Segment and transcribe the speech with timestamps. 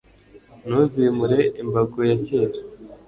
[0.67, 2.57] Ntuzimure imbago ya kera